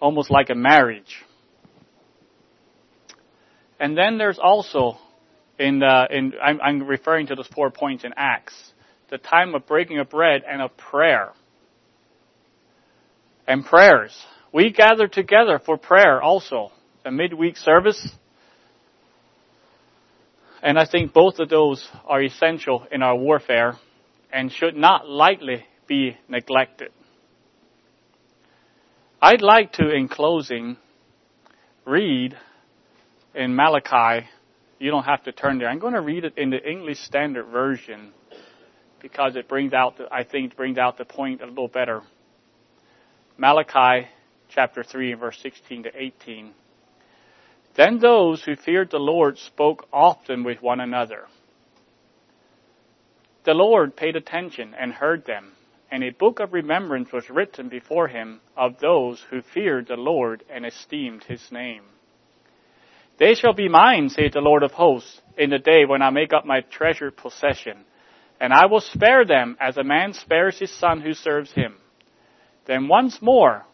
[0.00, 1.24] almost like a marriage.
[3.78, 4.98] And then there's also
[5.58, 8.54] in the, in, I'm, I'm referring to those four points in Acts,
[9.10, 11.32] the time of breaking of bread and of prayer.
[13.46, 14.16] And prayers.
[14.52, 16.72] We gather together for prayer also
[17.04, 18.08] a midweek service.
[20.66, 23.78] And I think both of those are essential in our warfare
[24.32, 26.90] and should not lightly be neglected.
[29.22, 30.76] I'd like to, in closing,
[31.84, 32.36] read
[33.32, 34.26] in Malachi.
[34.80, 35.68] You don't have to turn there.
[35.68, 38.12] I'm going to read it in the English Standard Version
[39.00, 42.02] because it brings out, the, I think, brings out the point a little better.
[43.38, 44.08] Malachi
[44.48, 46.50] chapter 3 and verse 16 to 18.
[47.76, 51.26] Then those who feared the Lord spoke often with one another.
[53.44, 55.52] The Lord paid attention and heard them,
[55.90, 60.42] and a book of remembrance was written before him of those who feared the Lord
[60.50, 61.82] and esteemed his name.
[63.18, 66.32] They shall be mine, saith the Lord of hosts, in the day when I make
[66.32, 67.84] up my treasured possession,
[68.40, 71.76] and I will spare them as a man spares his son who serves him.
[72.66, 73.64] Then once more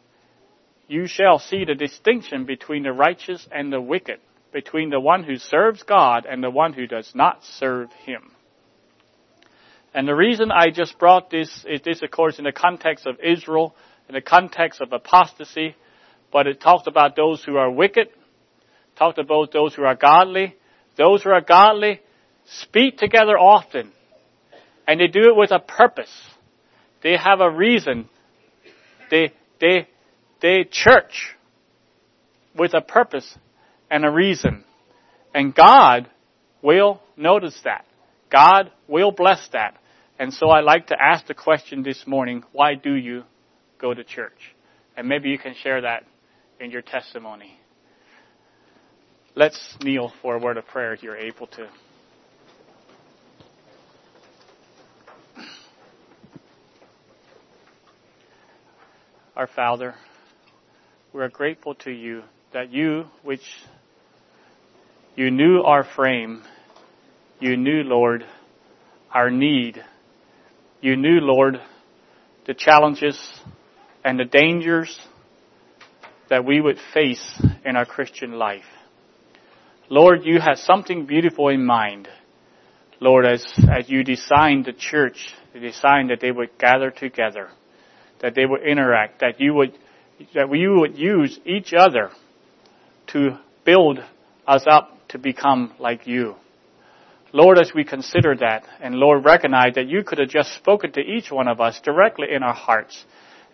[0.89, 4.21] you shall see the distinction between the righteous and the wicked,
[4.53, 8.33] between the one who serves God and the one who does not serve Him.
[9.95, 13.21] And the reason I just brought this is this, of course, in the context of
[13.21, 13.75] Israel,
[14.09, 15.77] in the context of apostasy,
[16.33, 18.09] but it talks about those who are wicked,
[18.97, 20.57] talked about those who are godly.
[20.97, 22.01] Those who are godly
[22.45, 23.93] speak together often,
[24.87, 26.13] and they do it with a purpose.
[27.03, 28.11] They have a reason.
[29.11, 29.89] They, they,
[30.43, 31.37] they church
[32.55, 33.39] with a purpose
[33.91, 34.65] and a reason.
[35.33, 36.11] And God
[36.61, 37.87] will notice that.
[38.31, 39.79] God will bless that.
[40.19, 43.25] And so I like to ask the question this morning, why do you
[43.81, 44.55] go to church?
[44.97, 46.05] And maybe you can share that
[46.61, 47.59] in your testimony.
[49.35, 51.69] Let's kneel for a word of prayer if you're able to.
[59.35, 59.95] Our Father,
[61.13, 62.23] we are grateful to you
[62.55, 63.43] that you, which
[65.15, 66.43] you knew our frame,
[67.39, 68.25] you knew, Lord,
[69.13, 69.83] our need.
[70.81, 71.61] You knew, Lord,
[72.47, 73.21] the challenges
[74.03, 74.99] and the dangers
[76.31, 78.65] that we would face in our Christian life.
[79.91, 82.09] Lord, you had something beautiful in mind.
[83.01, 87.51] Lord, as, as you designed the church, you designed that they would gather together,
[88.21, 89.77] that they would interact, that you would
[90.35, 92.11] that we would use each other
[93.09, 93.99] to build
[94.47, 96.35] us up to become like you.
[97.33, 101.01] Lord, as we consider that, and Lord, recognize that you could have just spoken to
[101.01, 103.05] each one of us directly in our hearts,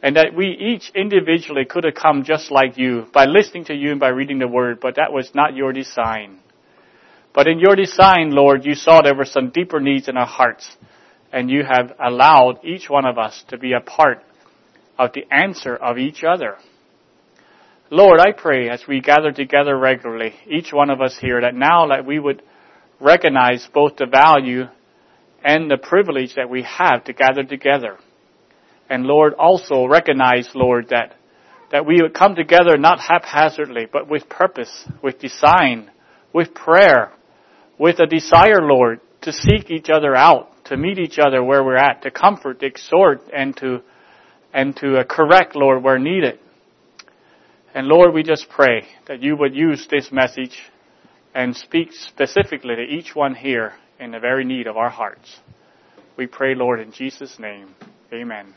[0.02, 3.92] and that we each individually could have come just like you by listening to you
[3.92, 6.38] and by reading the word, but that was not your design.
[7.32, 10.68] But in your design, Lord, you saw there were some deeper needs in our hearts,
[11.32, 14.24] and you have allowed each one of us to be a part
[14.98, 16.56] of the answer of each other.
[17.90, 21.88] Lord, I pray as we gather together regularly, each one of us here, that now
[21.88, 22.42] that we would
[23.00, 24.64] recognize both the value
[25.42, 27.96] and the privilege that we have to gather together.
[28.90, 31.14] And Lord, also recognize, Lord, that,
[31.70, 35.90] that we would come together not haphazardly, but with purpose, with design,
[36.32, 37.12] with prayer,
[37.78, 41.76] with a desire, Lord, to seek each other out, to meet each other where we're
[41.76, 43.82] at, to comfort, to exhort, and to,
[44.52, 46.38] and to uh, correct, Lord, where needed.
[47.74, 50.58] And Lord, we just pray that you would use this message
[51.34, 55.38] and speak specifically to each one here in the very need of our hearts.
[56.16, 57.74] We pray, Lord, in Jesus' name.
[58.12, 58.54] Amen.